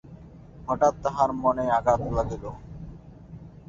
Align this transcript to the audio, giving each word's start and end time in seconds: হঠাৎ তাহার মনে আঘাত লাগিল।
হঠাৎ 0.67 0.93
তাহার 1.03 1.29
মনে 1.35 1.65
আঘাত 1.77 2.01
লাগিল। 2.11 2.43